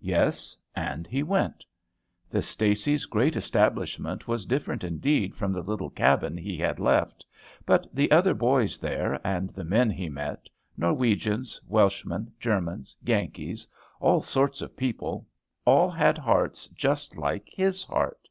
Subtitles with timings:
[0.00, 1.64] Yes, and he went.
[2.28, 7.24] The Stacys' great establishment was different indeed from the little cabin he had left.
[7.64, 13.68] But the other boys there, and the men he met, Norwegians, Welshmen, Germans, Yankees,
[14.00, 15.28] all sorts of people,
[15.64, 18.28] all had hearts just like his heart.